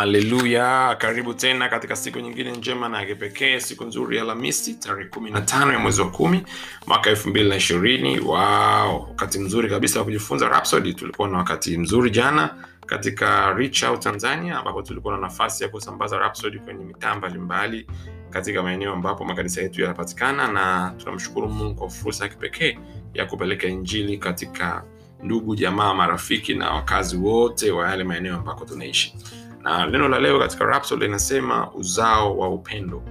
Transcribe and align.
haleluya. 0.00 0.96
Karibu 0.98 1.34
tena 1.34 1.68
katika 1.68 1.96
siku 1.96 2.18
nyingine 2.20 2.52
njema 2.52 2.88
na 2.88 3.00
ya 3.00 3.06
kipekee 3.06 3.60
siku 3.60 3.84
nzuri 3.84 4.16
ya 4.16 4.24
lamisi 4.24 4.74
tarehe 4.74 5.08
kumi 5.08 5.30
na 5.30 5.40
tano 5.40 5.72
ya 5.72 5.78
mwezi 5.78 6.00
wa 6.00 6.10
kumi 6.10 6.42
mwaka 6.86 7.10
elfu 7.10 7.28
mbili 7.28 7.48
na 7.48 7.56
ishirini. 7.56 8.20
Wow 8.20 9.06
wakati 9.08 9.38
mzuri 9.38 9.68
kabisa 9.70 9.98
wa 9.98 10.04
kujifunza 10.04 10.48
Rhapsody. 10.48 10.94
tulikuwa 10.94 11.28
na 11.28 11.38
wakati 11.38 11.78
mzuri 11.78 12.10
jana 12.10 12.54
katika 12.86 13.52
Reach 13.52 13.82
Out 13.82 14.00
tanzania 14.02 14.58
ambapo 14.58 14.82
tulikuwa 14.82 15.14
na 15.14 15.20
nafasi 15.20 15.62
ya 15.62 15.68
kusambaza 15.68 16.18
Rhapsody 16.18 16.58
kwenye 16.58 16.84
mitaa 16.84 17.14
mbalimbali 17.14 17.86
katika 18.30 18.62
maeneo 18.62 18.92
ambapo 18.92 19.24
makanisa 19.24 19.62
yetu 19.62 19.80
yanapatikana 19.82 20.48
na 20.52 20.94
tunamshukuru 20.98 21.48
mungu 21.48 21.74
kwa 21.74 21.90
fursa 21.90 22.24
ya 22.24 22.30
kipekee 22.30 22.78
ya 23.14 23.26
kupeleka 23.26 23.68
injili 23.68 24.18
katika 24.18 24.84
ndugu 25.22 25.56
jamaa 25.56 25.94
marafiki 25.94 26.54
na 26.54 26.70
wakazi 26.70 27.16
wote 27.16 27.70
wa 27.70 27.90
yale 27.90 28.04
maeneo 28.04 28.36
ambako 28.36 28.64
tunaishi 28.64 29.14
na 29.62 29.86
neno 29.86 30.08
la 30.08 30.18
leo 30.18 30.38
katika 30.38 30.64
Rhapsody 30.64 31.04
linasema 31.04 31.72
uzao 31.74 32.38
wa 32.38 32.48
upendo. 32.48 33.02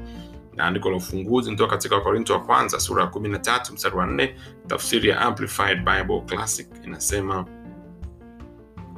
Na 0.56 0.66
andiko 0.66 0.90
la 0.90 0.96
ufunguzi 0.98 1.52
nitoka 1.52 1.72
katika 1.72 1.96
wakorinto 1.96 2.34
wa 2.34 2.40
kwanza 2.40 2.80
sura 2.80 3.04
ya 3.04 3.10
13 3.10 3.74
mstari 3.74 3.96
wa 3.96 4.06
4 4.06 4.34
tafsiri 4.68 5.10
ya 5.10 5.22
amplified 5.22 5.78
bible 5.78 6.22
classic 6.22 6.68
inasema 6.86 7.46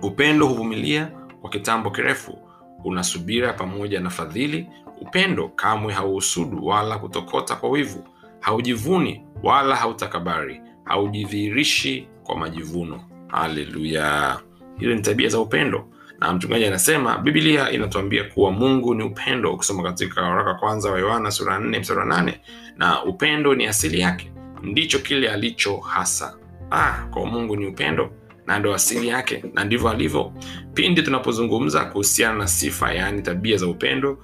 upendo 0.02 0.48
huvumilia 0.48 1.12
kwa 1.41 1.50
kitambo 1.50 1.91
kirefu 1.91 2.38
unasubira 2.86 3.54
pamoja 3.54 3.99
na 3.99 4.10
fadhili. 4.10 4.68
Upendo 5.02 5.48
kamwe 5.49 5.93
hauhusudu 5.93 6.65
wala 6.65 6.98
kutokota 6.99 7.55
kwa 7.55 7.70
wivu 7.70 8.04
haujivuni 8.40 9.26
wala 9.43 9.76
hautakabari 9.76 10.62
haujidhihirishi 10.84 12.08
kwa 12.24 12.38
majivuno. 12.38 13.02
Haleluya. 13.27 14.40
Hilo 14.77 14.96
ni 14.96 15.02
tabia 15.02 15.30
za 15.30 15.40
upendo 15.40 15.88
na 16.22 16.34
mchungaji 16.34 16.66
anasema 16.66 17.18
biblia 17.18 17.72
inatuambia 17.72 18.24
kuwa 18.24 18.52
mungu 18.52 18.96
ni 18.96 19.04
upendo 19.04 19.54
ukisoma 19.54 19.84
katika 19.84 20.22
waraka 20.22 20.54
kwanza 20.54 20.91
wa 20.91 21.00
yohana 21.00 21.32
sura 21.32 21.60
4 21.60 21.80
mstari 21.80 22.00
wa 22.00 22.05
8 22.05 22.34
na 22.77 23.04
upendo 23.04 23.55
ni 23.55 23.68
asili 23.68 24.00
yake. 24.00 24.32
Ndicho 24.64 24.99
kile 24.99 25.30
alicho 25.32 25.77
hasa. 25.77 26.38
Ah, 26.72 26.94
kwa 27.12 27.26
mungu 27.26 27.55
ni 27.55 27.66
upendo 27.68 28.12
na 28.48 28.60
ndo 28.60 28.74
asili 28.74 29.08
yake 29.08 29.44
na 29.54 29.64
ndivyo 29.64 29.90
alivyo. 29.90 30.34
Pindi 30.74 31.02
tunapozungumza 31.04 31.86
kuhusiana 31.86 32.38
na 32.38 32.48
sifa 32.48 32.94
yaani 32.94 33.22
tabia 33.22 33.58
za 33.58 33.68
upendo 33.68 34.18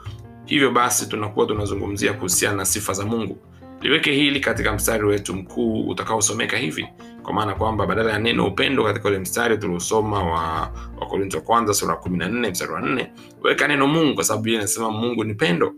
hivyo 0.45 0.71
basi 0.71 1.09
tunakuwa 1.09 1.45
tunazungumzia 1.45 2.13
kuhusiana 2.13 2.55
na 2.57 2.65
sifa 2.65 2.93
za 2.93 3.05
mungu 3.05 3.37
liweke 3.81 4.11
hili 4.11 4.39
katika 4.39 4.73
mstari 4.73 5.05
wetu 5.05 5.33
mkuu 5.35 5.87
utakaosomeka 5.87 6.57
hivi 6.57 6.87
kwa 7.23 7.33
maana 7.33 7.55
kwamba 7.55 7.87
badala 7.87 8.11
ya 8.11 8.19
neno 8.19 8.47
upendo 8.47 8.83
katika 8.83 9.09
ule 9.09 9.19
mstari 9.19 9.57
tuliosoma 9.57 10.23
wa 10.23 10.71
wakorinto 10.99 11.37
wa 11.37 11.43
kwanza 11.43 11.73
sura 11.73 11.93
ya 11.93 11.99
14 11.99 12.51
mstari 12.51 12.71
wa 12.71 12.81
nne 12.81 13.11
weka 13.43 13.67
neno 13.67 13.87
mungu 13.87 14.15
kwa 14.15 14.23
sababu 14.23 14.43
biblia 14.43 14.59
inasema 14.59 14.91
mungu 14.91 15.23
ni 15.23 15.33
pendo. 15.33 15.73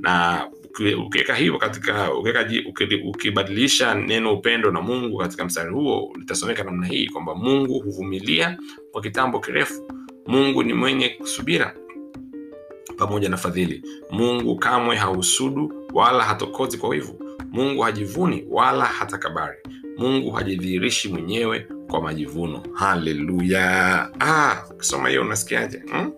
Na 0.00 0.44
ukiweka 1.06 1.34
hivyo 1.34 1.58
katika 1.58 2.14
ukiweka 2.14 2.48
ukibadilisha 3.08 3.94
neno 3.94 4.34
upendo 4.34 4.70
na 4.70 4.80
mungu 4.80 5.18
katika 5.18 5.44
mstari 5.44 5.72
huo 5.72 6.12
litasomeka 6.18 6.64
namna 6.64 6.86
hii 6.86 7.08
kwamba 7.08 7.34
mungu 7.34 7.78
huvumilia 7.80 8.58
kwa 8.92 9.02
kitambo 9.02 9.40
kirefu. 9.40 9.92
Mungu 10.26 10.62
ni 10.62 10.72
mwenye 10.72 11.18
subira 11.24 11.74
pamoja 12.96 13.28
na 13.28 13.36
fadhili. 13.36 13.82
Mungu 14.10 14.56
kamwe 14.56 14.96
hausudu 14.96 15.72
wala 15.94 16.24
hatokozi 16.24 16.78
kwa 16.78 16.88
wivu 16.88 17.25
mungu 17.50 17.82
hajivuni 17.82 18.44
wala 18.50 18.84
hatakabari 18.84 19.58
mungu 19.98 20.30
hajidhihirishi 20.30 21.08
mwenyewe 21.08 21.66
kwa 21.90 22.02
majivuno. 22.02 22.62
Haleluya. 22.74 24.08
Ah, 24.20 24.62
ukisoma 24.70 25.08
hiyo 25.08 25.22
unasikiaje 25.22 25.82
hmm? 25.90 26.12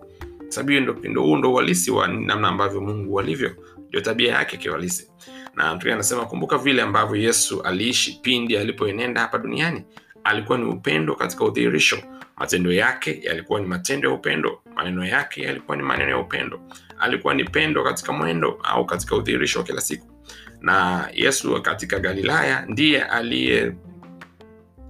sababu 0.49 0.73
ndo 1.09 1.23
huu 1.23 1.37
ndo 1.37 1.53
uhalisi 1.53 1.91
wa 1.91 2.09
namna 2.09 2.49
ambavyo 2.49 2.81
mungu 2.81 3.21
alivyo. 3.21 3.51
Ndio 3.89 4.01
tabia 4.01 4.35
yake 4.35 4.57
kiuhalisi 4.57 5.11
na 5.55 5.75
mtume 5.75 5.93
anasema 5.93 6.27
kumbuka 6.27 6.59
vile 6.59 6.83
ambavyo 6.83 7.17
yesu 7.17 7.63
aliishi 7.63 8.19
pindi 8.23 8.57
alipoenenda 8.57 9.21
hapa 9.21 9.39
duniani. 9.39 9.85
Alikuwa 10.25 10.59
ni 10.59 10.65
upendo 10.65 11.15
katika 11.15 11.45
udhihirisho. 11.45 11.99
Matendo 12.37 12.73
yake 12.73 13.21
yalikuwa 13.23 13.61
ni 13.61 13.67
matendo 13.67 14.09
ya 14.09 14.15
upendo. 14.15 14.61
Maneno 14.77 15.05
yake 15.07 15.43
yalikuwa 15.43 15.77
ni 15.77 15.83
maneno 15.83 16.11
ya 16.11 16.19
upendo 16.19 16.61
alikuwa 17.01 17.35
ni 17.35 17.45
pendo 17.45 17.85
katika 17.85 18.13
mwendo 18.13 18.59
au 18.63 18.87
katika 18.87 19.17
udhihirisho 19.17 19.59
wa 19.59 19.65
kila 19.65 19.81
siku. 19.81 20.07
Na 20.61 21.09
yesu 21.15 21.63
katika 21.63 21.99
galilaya 21.99 22.65
ndiye 22.69 23.03
aliye 23.03 23.73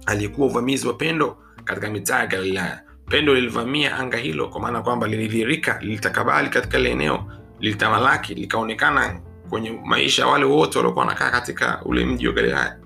aliyekuwa 0.05 0.47
uvamizi 0.47 0.87
wa 0.87 0.93
pendo 0.93 1.37
katika 1.63 1.89
mitaa 1.89 2.19
ya 2.19 2.27
galilaya. 2.27 2.81
Pendo 3.09 3.35
lilivamia 3.35 3.97
anga 3.97 4.17
hilo 4.17 4.47
kwa 4.47 4.61
maana 4.61 4.81
kwamba 4.81 5.07
lilidhirika 5.07 5.79
lilitakabali 5.81 6.49
katika 6.49 6.79
ile 6.79 6.91
eneo 6.91 7.31
lilitamalaki 7.59 8.35
likaonekana 8.35 9.21
kwenye 9.49 9.71
maisha 9.85 10.27
wale 10.27 10.45
wote 10.45 10.77
waliokuwa 10.77 11.05
wanakaa 11.05 11.31
katika 11.31 11.81
ule 11.85 12.05
mji 12.05 12.27
wa 12.27 12.33
galilaya. 12.33 12.77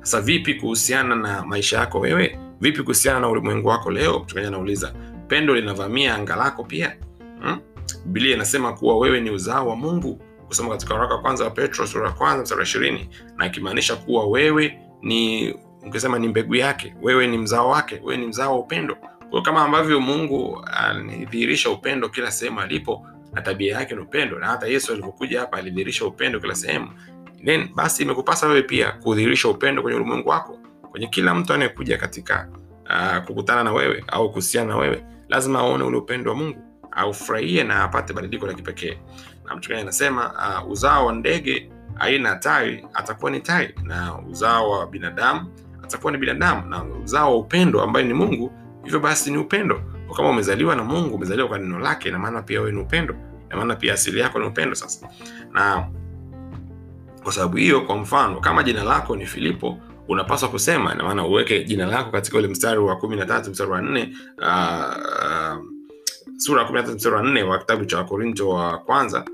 Sasa 0.00 0.20
vipi 0.20 0.54
kuhusiana 0.54 1.14
na 1.14 1.42
maisha 1.46 1.78
yako 1.78 2.00
wewe? 2.00 2.38
Vipi 2.60 2.82
kuhusiana 2.82 3.20
na 3.20 3.28
ulimwengu 3.28 3.68
wako 3.68 3.90
leo? 3.90 4.18
Mchungaji 4.18 4.86
pendo 5.28 5.54
linavamia 5.54 6.14
anga 6.14 6.36
lako 6.36 6.64
pia? 6.64 6.96
Hmm? 7.42 7.60
Biblia 8.08 8.34
inasema 8.34 8.72
kuwa 8.72 8.98
wewe 8.98 9.20
ni 9.20 9.30
uzao 9.30 9.68
wa 9.68 9.76
mungu. 9.76 10.20
Kusoma 10.46 10.70
katika 10.70 10.94
waraka 10.94 11.14
wa 11.14 11.20
kwanza 11.20 11.44
wa 11.44 11.50
petro 11.50 11.86
sura 11.86 12.06
ya 12.06 12.12
kwanza 12.12 12.42
mstari 12.42 12.62
ishirini 12.62 13.08
na 13.36 13.46
ikimaanisha 13.46 13.96
kuwa 13.96 14.26
wewe 14.26 14.78
ni 15.02 15.50
ukisema 15.86 16.18
ni 16.18 16.28
mbegu 16.28 16.54
yake 16.54 16.94
wewe 17.02 17.26
ni 17.26 17.38
mzao 17.38 17.68
wake 17.70 18.00
wewe 18.04 18.16
ni 18.16 18.26
mzao 18.26 18.52
wa 18.52 18.58
upendo. 18.58 18.96
Kwa 19.30 19.42
kama 19.42 19.62
ambavyo 19.64 20.00
mungu 20.00 20.64
alidhihirisha 20.76 21.70
upendo 21.70 22.08
kila 22.08 22.30
sehemu 22.30 22.60
alipo 22.60 23.06
na 23.32 23.42
tabia 23.42 23.74
yake 23.78 23.94
ni 23.94 24.00
upendo 24.00 24.38
na 24.38 24.46
hata 24.46 24.66
yesu 24.66 24.92
alivyokuja 24.92 25.40
hapa 25.40 25.56
alidhihirisha 25.56 26.06
upendo 26.06 26.40
kila 26.40 26.54
sehemu. 26.54 26.88
Then 27.44 27.68
basi 27.74 28.02
imekupasa 28.02 28.46
wewe 28.48 28.62
pia 28.62 28.92
kudhihirisha 28.92 29.48
upendo 29.48 29.82
kwenye 29.82 29.96
ulimwengu 29.98 30.28
wako 30.28 30.58
kwenye 30.90 31.06
kila 31.06 31.34
mtu 31.34 31.52
anayekuja 31.52 31.98
katika 31.98 32.48
uh, 32.84 33.24
kukutana 33.24 33.64
na 33.64 33.72
wewe 33.72 34.04
au 34.06 34.28
kuhusiana 34.28 34.68
na 34.68 34.76
wewe. 34.76 35.04
Lazima 35.28 35.58
aone 35.58 35.84
ule 35.84 35.96
upendo 35.96 36.30
wa 36.30 36.36
mungu 36.36 36.67
aufurahie 36.98 37.64
na 37.64 37.84
apate 37.84 38.12
badiliko 38.12 38.46
la 38.46 38.54
kipekee. 38.54 38.98
Na 39.48 39.56
mchungaji 39.56 39.82
anasema 39.82 40.32
uh, 40.64 40.70
uzao 40.70 41.06
wa 41.06 41.12
ndege 41.12 41.70
aina 41.98 42.28
ya 42.28 42.36
tai 42.36 42.86
atakuwa 42.94 43.30
ni 43.30 43.40
tai. 43.40 43.74
Na 43.82 44.18
uzao 44.18 44.70
wa 44.70 44.86
binadamu 44.86 45.46
atakuwa 45.84 46.12
ni 46.12 46.18
binadamu. 46.18 46.68
Na 46.70 46.84
uzao 46.84 47.30
wa 47.32 47.38
upendo 47.38 47.82
ambaye 47.82 48.06
ni 48.06 48.14
mungu 48.14 48.52
hivyo 48.84 49.00
basi 49.00 49.30
ni 49.30 49.38
upendo. 49.38 49.80
Kama 50.16 50.28
umezaliwa 50.30 50.76
na 50.76 50.84
mungu 50.84 51.14
umezaliwa 51.14 51.48
kwa 51.48 51.58
neno 51.58 51.78
lake 51.78 52.10
na 52.10 52.18
maana 52.18 52.42
pia 52.42 52.60
wewe 52.60 52.72
ni 52.72 52.80
upendo. 52.80 53.14
Na 53.50 53.56
maana 53.56 53.76
pia 53.76 53.94
asili 53.94 54.20
yako 54.20 54.38
ni 54.38 54.46
upendo 54.46 54.74
sasa. 54.74 55.08
Na 55.52 55.86
kwa 57.22 57.32
sababu 57.32 57.56
hiyo 57.56 57.80
kwa 57.80 57.96
mfano 57.96 58.40
kama 58.40 58.62
jina 58.62 58.84
lako 58.84 59.16
ni 59.16 59.26
filipo 59.26 59.78
unapaswa 60.08 60.48
kusema. 60.48 60.94
Na 60.94 61.04
maana 61.04 61.26
uweke 61.26 61.64
jina 61.64 61.86
lako 61.86 62.10
katika 62.10 62.38
ule 62.38 62.48
mstari 62.48 62.78
wa 62.80 62.96
kumi 62.96 63.16
na 63.16 63.26
tatu 63.26 63.50
mstari 63.50 63.70
wa 63.70 63.82
nne 63.82 64.14
uh, 64.38 64.94
sura 66.38 66.60
ya 66.62 66.66
kumi 66.66 66.76
na 66.78 66.82
tatu 66.82 66.96
mstari 66.96 67.14
wa 67.16 67.22
nne 67.22 67.42
wa 67.42 67.58
kitabu 67.58 67.84
cha 67.84 67.96
wakorinto 67.98 68.48
wa 68.48 68.78
kwanza. 68.78 69.24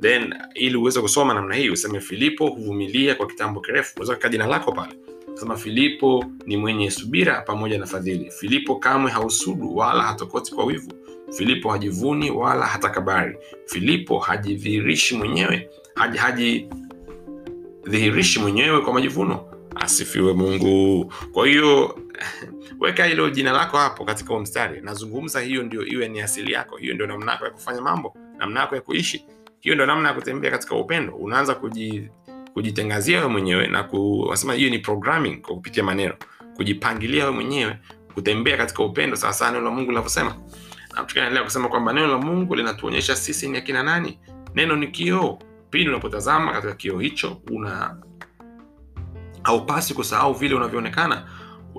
Then 0.00 0.34
ili 0.54 0.76
uweze 0.76 1.00
kusoma 1.00 1.34
namna 1.34 1.54
hii 1.54 1.70
useme 1.70 2.00
filipo 2.00 2.46
huvumilia 2.48 3.14
kwa 3.14 3.26
kitambo 3.26 3.60
kirefu. 3.60 3.92
Unaweza 4.00 4.28
jina 4.28 4.46
lako 4.46 4.72
pale. 4.72 4.92
Sema 5.34 5.56
filipo 5.56 6.24
ni 6.46 6.56
mwenye 6.56 6.90
subira 6.90 7.40
pamoja 7.40 7.78
na 7.78 7.86
fadhili. 7.86 8.30
Filipo 8.30 8.76
kamwe 8.76 9.10
hausudu 9.10 9.76
wala 9.76 10.02
hatokoti 10.02 10.54
kwa 10.54 10.64
wivu. 10.64 10.92
Filipo 11.36 11.70
hajivuni 11.70 12.30
wala 12.30 12.66
hatakabari. 12.66 13.36
Filipo 13.66 14.18
hajidhihirishi 14.18 15.16
mwenyewe 15.16 15.70
haji, 15.94 16.68
mwenyewe 18.40 18.80
kwa 18.80 18.92
majivuno 18.92 19.47
asifiwe 19.88 20.32
mungu. 20.32 21.12
Kwa 21.32 21.46
hiyo 21.46 21.98
weka 22.80 23.04
hilo 23.04 23.30
jina 23.30 23.52
lako 23.52 23.76
hapo 23.76 24.04
katika 24.04 24.28
huo 24.30 24.40
mstari. 24.40 24.80
Nazungumza 24.80 25.40
hiyo 25.40 25.62
ndio 25.62 25.86
iwe 25.86 26.08
ni 26.08 26.20
asili 26.20 26.52
yako. 26.52 26.76
Hiyo 26.76 26.94
ndio 26.94 27.06
namna 27.06 27.32
yako 27.32 27.44
ya 27.44 27.50
kufanya 27.50 27.80
mambo 27.80 28.14
namna 28.38 28.60
yako 28.60 28.74
ya 28.74 28.80
kuishi. 28.80 29.24
Hiyo 29.60 29.74
ndio 29.74 29.86
namna 29.86 30.08
ya 30.08 30.14
kutembea 30.14 30.50
katika 30.50 30.74
upendo. 30.76 31.12
Unaanza 31.14 31.54
kuji, 31.54 32.08
kujitangazia 32.54 33.18
wewe 33.18 33.30
mwenyewe 33.30 33.66
na 33.66 33.82
kusema 33.84 34.54
hiyo 34.54 34.70
ni 34.70 34.78
programming 34.78 35.36
kwa 35.36 35.54
kupitia 35.54 35.82
maneno. 35.84 36.14
Kujipangilia 36.56 37.24
wewe 37.24 37.34
mwenyewe 37.36 37.76
kutembea 38.14 38.56
katika 38.56 38.82
upendo 38.82 39.16
sawasawa 39.16 39.50
neno 39.50 39.64
la 39.64 39.70
mungu 39.70 39.90
linavyosema. 39.90 40.36
Na 40.96 41.04
tukaendelea 41.04 41.44
kusema 41.44 41.68
kwamba 41.68 41.92
neno 41.92 42.06
la 42.06 42.18
mungu 42.18 42.54
linatuonyesha 42.54 43.16
sisi 43.16 43.48
ni 43.48 43.58
akina 43.58 43.82
nani? 43.82 44.18
Neno 44.54 44.76
ni 44.76 44.86
kioo. 44.88 45.38
Pindi 45.70 45.88
unapotazama 45.88 46.52
katika 46.52 46.74
kioo 46.74 46.98
hicho 46.98 47.40
una 47.50 47.96
haupasi 49.48 49.94
kusahau 49.94 50.32
vile 50.34 50.54
unavyoonekana 50.54 51.22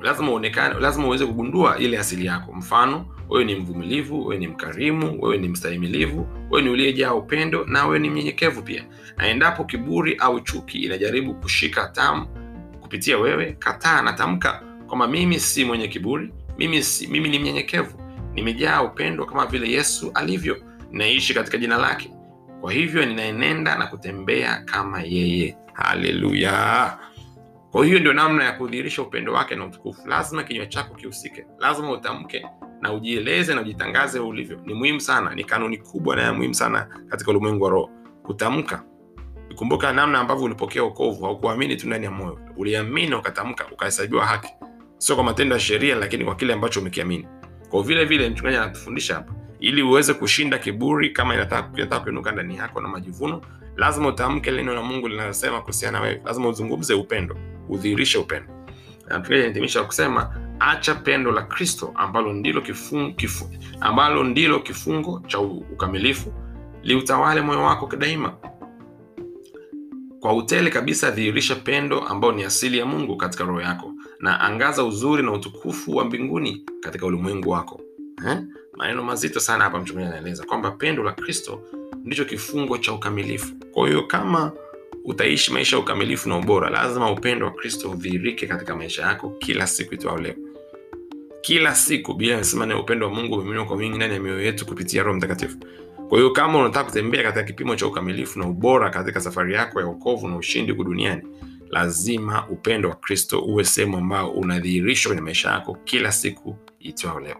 lazima 0.01 0.31
uonekane 0.31 0.79
lazima 0.79 1.07
uweze 1.07 1.25
kugundua 1.25 1.77
ile 1.77 1.97
asili 1.99 2.25
yako. 2.25 2.53
Mfano 2.53 3.05
wewe 3.29 3.45
ni 3.45 3.55
mvumilivu 3.55 4.21
wewe 4.27 4.37
ni 4.39 4.47
mkarimu 4.47 5.21
wewe 5.21 5.37
ni 5.37 5.47
mstahimilivu 5.47 6.27
wewe 6.51 6.63
ni 6.63 6.69
uliyejaa 6.69 7.13
upendo 7.13 7.65
na 7.65 7.85
wewe 7.85 7.99
ni 7.99 8.09
mnyenyekevu 8.09 8.61
pia. 8.61 8.85
Na 9.17 9.27
endapo 9.27 9.63
kiburi 9.63 10.15
au 10.15 10.39
chuki 10.39 10.77
inajaribu 10.77 11.33
kushika 11.33 11.87
tamu 11.87 12.27
kupitia 12.81 13.17
wewe 13.17 13.55
kataa 13.59 14.01
na 14.01 14.13
tamka 14.13 14.63
kwamba 14.87 15.07
mimi 15.07 15.39
si 15.39 15.65
mwenye 15.65 15.87
kiburi 15.87 16.33
mimi, 16.57 16.83
si, 16.83 17.07
mimi 17.07 17.29
ni 17.29 17.39
mnyenyekevu 17.39 17.99
nimejaa 18.33 18.81
upendo 18.81 19.25
kama 19.25 19.45
vile 19.45 19.71
yesu 19.71 20.11
alivyo 20.13 20.57
naishi 20.91 21.33
katika 21.33 21.57
jina 21.57 21.77
lake. 21.77 22.11
Kwa 22.61 22.71
hivyo 22.73 23.05
ninaenenda 23.05 23.77
na 23.77 23.87
kutembea 23.87 24.57
kama 24.65 25.01
yeye. 25.01 25.57
Haleluya 25.73 26.97
kwa 27.71 27.85
hiyo 27.85 27.99
ndio 27.99 28.13
namna 28.13 28.43
ya 28.43 28.51
kudhihirisha 28.51 29.01
upendo 29.01 29.33
wake 29.33 29.55
na 29.55 29.65
utukufu. 29.65 30.07
Lazima 30.07 30.43
kinywa 30.43 30.65
chako 30.65 30.95
kihusike. 30.95 31.45
Lazima 31.59 31.91
utamke 31.91 32.45
na 32.81 32.93
ujieleze 32.93 33.55
na 33.55 33.61
ujitangaze 33.61 34.19
ulivyo. 34.19 34.59
Ni 34.65 34.73
muhimu 34.73 34.99
sana 35.01 35.35
ni 35.35 35.43
kanuni 35.43 35.77
kubwa 35.77 36.15
na 36.15 36.21
ya 36.21 36.33
muhimu 36.33 36.53
sana 36.53 36.87
katika 37.09 37.31
ulimwengu 37.31 37.63
wa 37.63 37.69
roho. 37.69 37.89
Kutamka. 38.23 38.83
Kumbuka 39.55 39.93
namna 39.93 40.19
ambavyo 40.19 40.43
ulipokea 40.45 40.83
wokovu, 40.83 41.25
haukuamini 41.25 41.75
tu 41.75 41.87
ndani 41.87 42.05
ya 42.05 42.11
moyo. 42.11 42.39
Uliamini 42.57 43.15
ukatamka 43.15 43.65
ukahesabiwa 43.71 44.25
haki. 44.25 44.49
Sio 44.97 45.15
kwa 45.15 45.23
matendo 45.23 45.55
ya 45.55 45.59
sheria 45.61 45.95
lakini 45.95 46.25
kwa 46.25 46.35
kile 46.35 46.53
ambacho 46.53 46.79
umekiamini. 46.79 47.27
Kwa 47.69 47.83
vile 47.83 48.05
vile 48.05 48.29
mchungaji 48.29 48.57
anatufundisha 48.57 49.15
hapa 49.15 49.33
ili 49.59 49.81
uweze 49.81 50.13
kushinda 50.13 50.57
kiburi 50.57 51.09
kama 51.09 51.33
inataka 51.33 51.99
kuinuka 51.99 52.31
ndani 52.31 52.57
yako 52.57 52.81
na 52.81 52.87
majivuno 52.87 53.41
lazima 53.75 54.07
utamke 54.07 54.51
neno 54.51 54.73
la 54.73 54.81
mungu 54.81 55.07
linalosema 55.07 55.61
kuhusiana 55.61 55.99
na 55.99 56.05
wewe. 56.05 56.21
Lazima 56.25 56.47
uzungumze 56.49 56.93
upendo 56.93 57.35
udhihirishe 57.69 58.17
upendo. 58.17 58.53
Na 59.07 59.83
kusema 59.83 60.35
acha 60.59 60.95
pendo 60.95 61.31
la 61.31 61.41
kristo 61.41 61.91
ambalo 61.95 62.33
ndilo 62.33 62.61
kifungo, 62.61 63.11
kifu, 63.13 63.49
ambalo 63.79 64.23
ndilo 64.23 64.59
kifungo 64.59 65.21
cha 65.27 65.39
ukamilifu 65.39 66.33
liutawale 66.83 67.41
moyo 67.41 67.63
wako 67.63 67.95
daima 67.97 68.33
kwa 70.19 70.33
utele 70.33 70.69
kabisa 70.69 71.11
dhihirisha 71.11 71.55
pendo 71.55 71.99
ambayo 71.99 72.33
ni 72.33 72.43
asili 72.43 72.77
ya 72.77 72.85
mungu 72.85 73.17
katika 73.17 73.43
roho 73.43 73.61
yako 73.61 73.93
na 74.19 74.39
angaza 74.39 74.83
uzuri 74.83 75.23
na 75.23 75.31
utukufu 75.31 75.95
wa 75.95 76.05
mbinguni 76.05 76.65
katika 76.81 77.05
ulimwengu 77.05 77.49
wako. 77.49 77.81
Eh? 78.27 78.37
maneno 78.79 79.03
mazito 79.03 79.39
sana 79.39 79.63
hapa 79.63 79.79
mchungaji 79.79 80.07
anaeleza 80.07 80.43
kwamba 80.45 80.71
pendo 80.71 81.03
la 81.03 81.11
kristo 81.11 81.61
ndicho 82.03 82.25
kifungo 82.25 82.77
cha 82.77 82.93
ukamilifu. 82.93 83.55
Kwa 83.71 83.87
hiyo 83.87 84.03
kama 84.03 84.51
utaishi 85.09 85.53
maisha 85.53 85.75
ya 85.75 85.81
ukamilifu 85.81 86.29
na 86.29 86.37
ubora. 86.37 86.69
Lazima 86.69 87.11
upendo 87.11 87.45
wa 87.45 87.51
kristo 87.51 87.91
udhihirike 87.91 88.47
katika 88.47 88.75
maisha 88.75 89.01
yako 89.01 89.29
kila 89.29 89.67
siku 89.67 89.93
itwao 89.93 90.17
leo. 90.17 90.35
Kila 91.41 91.75
siku 91.75 92.13
bila 92.13 92.37
nasema 92.37 92.65
ni 92.65 92.73
upendo 92.73 93.05
wa 93.07 93.13
mungu 93.13 93.35
umemiminwa 93.35 93.65
kwa 93.65 93.75
wingi 93.77 93.97
ndani 93.97 94.13
ya 94.13 94.19
mioyo 94.19 94.41
yetu 94.41 94.65
kupitia 94.65 95.03
roho 95.03 95.17
mtakatifu. 95.17 95.57
Kwa 96.09 96.17
hiyo 96.17 96.31
kama 96.31 96.59
unataka 96.59 96.85
kutembea 96.85 97.23
katika 97.23 97.43
kipimo 97.43 97.75
cha 97.75 97.87
ukamilifu 97.87 98.39
na 98.39 98.47
ubora 98.47 98.89
katika 98.89 99.21
safari 99.21 99.53
yako 99.53 99.79
ya 99.81 99.87
ukovu 99.87 100.27
na 100.27 100.35
ushindi 100.37 100.71
huku 100.71 100.83
duniani 100.83 101.21
lazima 101.69 102.47
upendo 102.49 102.89
wa 102.89 102.95
kristo 102.95 103.39
uwe 103.41 103.63
sehemu 103.63 103.97
ambao 103.97 104.31
unadhihirishwa 104.31 105.09
kwenye 105.09 105.21
maisha 105.21 105.49
yako 105.49 105.77
kila 105.83 106.11
siku 106.11 106.55
itwao 106.79 107.19
leo. 107.19 107.37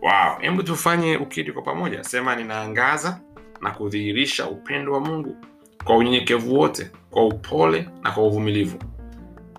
Wow 0.00 0.62
tufanye 0.62 1.16
ukiri 1.16 1.52
kwa 1.52 1.62
pamoja. 1.62 2.04
Sema 2.04 2.36
ninaangaza 2.36 3.20
na 3.60 3.70
kudhihirisha 3.70 4.46
upendo 4.46 4.92
wa 4.92 5.00
mungu 5.00 5.36
kwa 5.84 5.96
unyenyekevu 5.96 6.54
wote 6.58 6.90
kwa 7.10 7.26
upole 7.26 7.88
na 8.02 8.10
kwa 8.10 8.26
uvumilivu. 8.26 8.78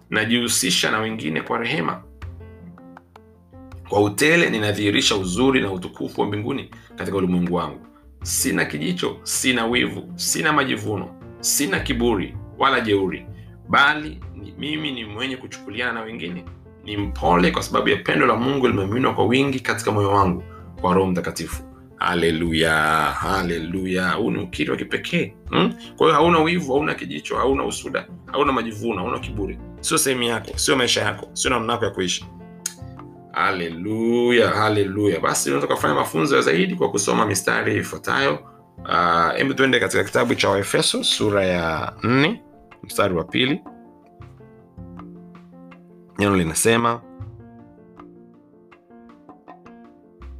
Najihusisha 0.09 0.91
na 0.91 0.99
wengine 0.99 1.41
kwa 1.41 1.57
rehema. 1.57 2.03
Kwa 3.89 4.01
utele 4.01 4.49
ninadhihirisha 4.49 5.15
uzuri 5.15 5.61
na 5.61 5.71
utukufu 5.71 6.21
wa 6.21 6.27
mbinguni 6.27 6.69
katika 6.95 7.17
ulimwengu 7.17 7.55
wangu. 7.55 7.79
Sina 8.23 8.65
kijicho 8.65 9.17
sina 9.23 9.65
wivu 9.65 10.11
sina 10.15 10.53
majivuno 10.53 11.15
sina 11.39 11.79
kiburi 11.79 12.35
wala 12.57 12.81
jeuri. 12.81 13.25
Bali 13.69 14.19
ni, 14.35 14.53
mimi 14.57 14.91
ni 14.91 15.05
mwenye 15.05 15.37
kuchukuliana 15.37 15.93
na 15.93 16.01
wengine. 16.01 16.45
Ni 16.83 16.97
mpole 16.97 17.51
kwa 17.51 17.63
sababu 17.63 17.89
ya 17.89 17.95
pendo 17.97 18.25
la 18.25 18.35
mungu 18.35 18.67
limeminwa 18.67 19.13
kwa 19.13 19.25
wingi 19.25 19.59
katika 19.59 19.91
moyo 19.91 20.09
wangu 20.09 20.43
kwa 20.81 20.93
roho 20.93 21.07
mtakatifu 21.11 21.63
haleluya 22.03 22.71
haleluya 23.19 24.11
huu 24.11 24.31
ni 24.31 24.39
ukiri 24.39 24.71
wa 24.71 24.77
kipekee 24.77 25.33
hmm? 25.49 25.73
kwa 25.97 26.07
hiyo 26.07 26.13
hauna 26.19 26.39
wivu 26.39 26.73
hauna 26.73 26.93
kijicho 26.93 27.37
hauna 27.37 27.65
usuda 27.65 28.07
hauna 28.31 28.51
majivuno 28.51 29.01
hauna 29.01 29.19
kiburi. 29.19 29.59
Sio 29.79 29.97
sehemu 29.97 30.23
yako 30.23 30.51
sio 30.57 30.75
maisha 30.75 31.01
yako 31.01 31.27
sio 31.33 31.49
namna 31.51 31.73
yako 31.73 31.85
ya 31.85 31.91
kuishi. 31.91 32.25
Haleluya 33.31 34.49
haleluya 34.49 35.19
basi 35.19 35.49
unaweza 35.49 35.75
kufanya 35.75 35.93
mafunzo 35.93 36.41
zaidi 36.41 36.75
kwa 36.75 36.91
kusoma 36.91 37.25
mistari 37.25 37.77
ifuatayo. 37.77 38.39
Hebu 39.35 39.49
uh, 39.49 39.55
tuende 39.55 39.79
katika 39.79 40.03
kitabu 40.03 40.35
cha 40.35 40.49
waefeso 40.49 41.03
sura 41.03 41.45
ya 41.45 41.93
nne 42.03 42.41
mstari 42.83 43.13
wa 43.13 43.23
pili. 43.23 43.61
Neno 46.19 46.35
linasema 46.37 47.01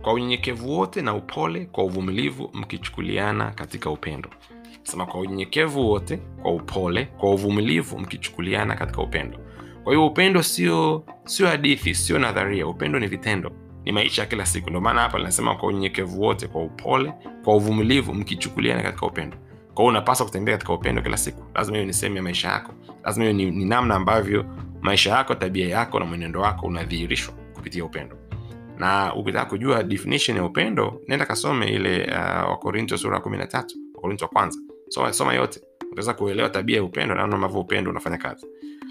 kwa 0.03 0.13
unyenyekevu 0.13 0.77
wote 0.77 1.01
na 1.01 1.13
upole 1.13 1.65
kwa 1.65 1.83
uvumilivu 1.83 2.49
mkichukuliana 2.53 3.51
katika 3.51 3.89
upendo. 3.89 4.29
Sema 4.83 5.05
kwa 5.05 5.19
unyenyekevu 5.19 5.89
wote 5.89 6.17
kwa 6.17 6.53
upole 6.53 7.05
kwa 7.05 7.31
uvumilivu 7.33 7.99
mkichukuliana 7.99 8.75
katika 8.75 9.01
upendo. 9.01 9.37
Kwa 9.83 9.93
hiyo 9.93 10.07
upendo 10.07 10.43
sio 10.43 11.03
sio 11.25 11.47
hadithi 11.47 11.95
sio 11.95 12.19
nadharia. 12.19 12.67
Upendo 12.67 12.99
ni 12.99 13.07
vitendo. 13.07 13.51
Ni 13.85 13.91
maisha 13.91 14.21
ya 14.21 14.27
kila 14.27 14.45
siku. 14.45 14.69
Ndio 14.69 14.81
maana 14.81 15.01
hapa 15.01 15.17
linasema 15.17 15.55
kwa 15.55 15.69
unyenyekevu 15.69 16.21
wote 16.21 16.47
kwa 16.47 16.63
upole 16.63 17.13
kwa 17.43 17.55
uvumilivu 17.55 18.13
mkichukuliana 18.13 18.83
katika 18.83 19.05
upendo. 19.05 19.37
Kwao 19.73 19.87
unapaswa 19.87 20.25
kutembea 20.25 20.53
katika 20.57 20.73
upendo 20.73 21.01
kila 21.01 21.17
siku. 21.17 21.43
Lazima 21.55 21.77
hiyo 21.77 21.87
ni 21.87 21.93
sehemu 21.93 22.15
ya 22.17 22.23
maisha 22.23 22.47
yako. 22.47 22.73
Lazima 23.03 23.25
hiyo 23.25 23.37
ni, 23.37 23.51
ni 23.51 23.65
namna 23.65 23.95
ambavyo 23.95 24.45
maisha 24.81 25.09
yako 25.11 25.35
tabia 25.35 25.67
yako 25.69 25.99
na 25.99 26.05
mwenendo 26.05 26.41
wako 26.41 26.65
unadhihirishwa 26.67 27.33
kupitia 27.53 27.85
upendo 27.85 28.17
na 28.77 29.15
ukitaka 29.15 29.45
kujua 29.45 29.83
definition 29.83 30.37
ya 30.37 30.45
upendo 30.45 31.01
nenda 31.07 31.25
kasome 31.25 31.67
ile 31.67 32.03
uh, 32.11 32.49
wakorinto 32.49 32.97
sura 32.97 33.19
kumi 33.19 33.37
na 33.37 33.47
tatu 33.47 33.75
wakorinto 33.95 34.25
wa 34.25 34.31
kwanza. 34.31 34.59
Soma, 34.89 35.13
soma 35.13 35.33
yote. 35.33 35.61
Utaweza 35.91 36.13
kuelewa 36.13 36.49
tabia 36.49 36.77
ya 36.77 36.83
upendo 36.83 37.15
namna 37.15 37.35
ambavyo 37.35 37.59
upendo 37.61 37.91
unafanya 37.91 38.17
kazi. 38.17 38.45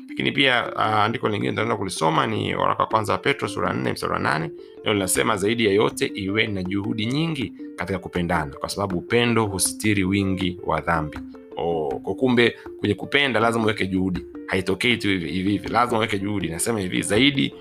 Lakini 0.08 0.32
pia 0.32 0.72
uh, 0.74 0.80
andiko 0.82 1.28
lingine 1.28 1.50
nitaenda 1.50 1.76
kulisoma 1.76 2.26
ni 2.26 2.54
waraka 2.54 2.82
wa 2.82 2.88
kwanza 2.88 3.12
wa 3.12 3.18
petro 3.18 3.48
sura 3.48 3.72
nne 3.72 3.92
mstari 3.92 4.12
wa 4.12 4.18
nane. 4.18 4.50
Ndio 4.80 4.92
linasema 4.92 5.36
zaidi 5.36 5.66
ya 5.66 5.72
yote 5.72 6.06
iwe 6.14 6.46
na 6.46 6.62
juhudi 6.62 7.06
nyingi 7.06 7.52
katika 7.76 7.98
kupendana 7.98 8.52
kwa 8.56 8.68
sababu 8.68 8.98
upendo 8.98 9.46
husitiri 9.46 10.04
wingi 10.04 10.60
wa 10.64 10.80
dhambi. 10.80 11.18
Oh, 11.56 11.88
kumbe 12.18 12.56
kwenye 12.80 12.94
kupenda 12.94 13.40
lazima 13.40 13.64
uweke 13.64 13.86
juhudi. 13.86 14.26
Haitokei 14.46 14.96
tu 14.96 15.08
hivi 15.08 15.30
hivi. 15.50 15.68
Lazima 15.68 15.98
uweke 15.98 16.18
juhudi. 16.18 16.48
Nasema 16.48 16.80
hivi 16.80 17.02
zaidi 17.02 17.54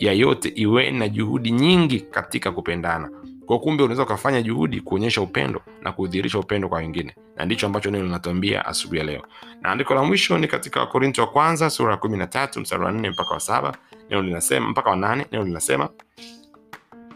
ya 0.00 0.12
yote 0.12 0.48
iwe 0.48 0.90
na 0.90 1.08
juhudi 1.08 1.50
nyingi 1.50 2.00
katika 2.00 2.52
kupendana. 2.52 3.10
Kwa 3.46 3.58
kumbe 3.58 3.82
unaweza 3.82 4.02
ukafanya 4.02 4.42
juhudi 4.42 4.80
kuonyesha 4.80 5.20
upendo 5.20 5.62
na 5.82 5.92
kudhihirisha 5.92 6.38
upendo 6.38 6.68
kwa 6.68 6.78
wengine. 6.78 7.14
Na 7.36 7.44
ndicho 7.44 7.66
ambacho 7.66 7.90
neno 7.90 8.04
linatuambia 8.04 8.66
asubuhi 8.66 8.98
ya 8.98 9.04
leo. 9.04 9.22
Na 9.60 9.68
andiko 9.70 9.94
la 9.94 10.02
mwisho 10.04 10.38
ni 10.38 10.48
katika 10.48 10.80
wakorinto 10.80 11.22
wa 11.22 11.28
kwanza 11.28 11.70
sura 11.70 11.90
ya 11.90 11.96
kumi 11.96 12.18
na 12.18 12.26
tatu 12.26 12.60
mstari 12.60 12.84
wa 12.84 12.92
nne 12.92 13.10
mpaka 13.10 13.34
wa 13.34 13.40
saba. 13.40 13.76
Neno 14.10 14.22
linasema 14.22 14.68
mpaka 14.68 14.90
wa 14.90 14.96
nane 14.96 15.26
neno 15.32 15.44
linasema 15.44 15.88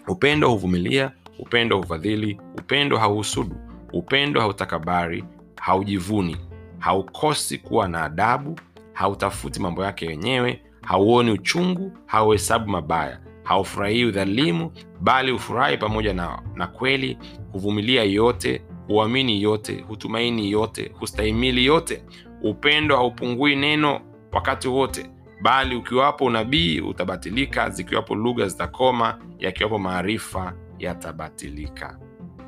upendo 0.08 0.48
huvumilia 0.50 1.10
upendo 1.38 1.76
hufadhili 1.76 2.40
upendo 2.58 2.98
hauhusudu 2.98 3.56
upendo 3.92 4.40
hautakabari 4.40 5.24
haujivuni 5.60 6.36
haukosi 6.78 7.58
kuwa 7.58 7.88
na 7.88 8.04
adabu 8.04 8.60
hautafuti 8.92 9.60
mambo 9.60 9.84
yake 9.84 10.06
wenyewe 10.06 10.62
hauoni 10.86 11.30
uchungu 11.30 11.92
hauhesabu 12.06 12.70
mabaya 12.70 13.20
haufurahii 13.42 14.04
udhalimu 14.04 14.72
bali 15.00 15.32
hufurahi 15.32 15.76
pamoja 15.76 16.14
na, 16.14 16.42
na 16.54 16.66
kweli 16.66 17.18
huvumilia 17.52 18.02
yote 18.04 18.62
huamini 18.88 19.42
yote 19.42 19.84
hutumaini 19.88 20.50
yote 20.50 20.92
hustahimili 21.00 21.64
yote. 21.64 22.04
Upendo 22.42 22.96
haupungui 22.96 23.56
neno 23.56 24.00
wakati 24.32 24.68
wote 24.68 25.10
bali 25.42 25.76
ukiwapo 25.76 26.24
unabii 26.24 26.80
utabatilika. 26.80 27.70
Zikiwapo 27.70 28.14
lugha 28.14 28.48
zitakoma 28.48 29.18
yakiwapo 29.38 29.78
maarifa 29.78 30.54
yatabatilika. 30.78 31.98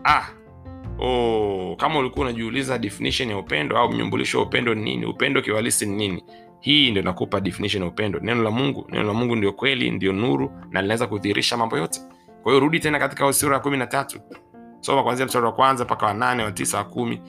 Ah! 0.05 0.27
Oh, 0.99 1.77
kama 1.79 1.99
ulikuwa 1.99 2.27
unajiuliza 2.27 2.79
definition 2.79 3.31
ya 3.31 3.39
upendo 3.39 3.79
au 3.79 3.93
mnyumbulisho 3.93 4.39
wa 4.39 4.45
upendo 4.47 4.75
ni 4.75 4.83
nini 4.83 5.07
upendo 5.07 5.43
kiwalisi 5.43 5.87
ni 5.87 5.97
nini 5.97 6.25
hii 6.61 6.91
ndio 6.91 7.03
inakupa 7.03 7.41
definition 7.41 7.83
ya 7.83 7.89
upendo. 7.89 8.21
Neno 8.21 8.43
la 8.43 8.51
mungu 8.51 8.87
neno 8.91 9.05
la 9.05 9.13
mungu 9.15 9.37
ndio 9.37 9.53
kweli 9.53 9.91
ndio 9.91 10.13
nuru 10.13 10.53
na 10.71 10.83
linaweza 10.83 11.07
kudhihirisha 11.07 11.57
mambo 11.57 11.79
yote. 11.79 12.01
Kwa 12.43 12.53
hiyo 12.53 12.61
rudi 12.61 12.81
tena 12.81 12.99
katika 12.99 13.33
sura 13.33 13.55
ya 13.57 13.61
kumi 13.63 13.77
na 13.77 13.87
tatu. 13.87 14.21
Soma 14.81 15.03
kwanzia 15.03 15.27
mstari 15.27 15.45
wa 15.45 15.53
kwanza 15.53 15.85
mpaka 15.85 16.07
wa 16.07 16.15
nane 16.15 16.43
wa 16.45 16.53
tisa 16.53 16.79
wa 16.79 16.85
kumi. 16.85 17.21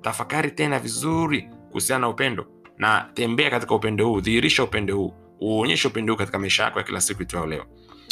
Tafakari 0.00 0.50
tena 0.50 0.78
vizuri 0.78 1.48
kuhusiana 1.68 2.00
na 2.00 2.08
upendo 2.08 2.46
na 2.78 3.08
tembea 3.14 3.50
katika 3.50 3.74
upendo 3.74 4.06
huu 4.08 4.20
dhihirisha 4.20 4.64
upendo 4.64 4.96
huu 4.96 5.14
uonyeshe 5.40 5.88
upendo 5.88 6.12
huu 6.12 6.18
katika 6.18 6.38
maisha 6.38 6.62
yako 6.64 6.78
ya 6.78 6.84
kila 6.84 7.00
siku 7.00 7.22
itwao 7.22 7.46
leo. 7.46 7.64